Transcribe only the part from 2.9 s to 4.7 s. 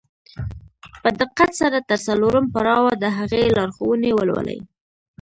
د هغې لارښوونې ولولئ.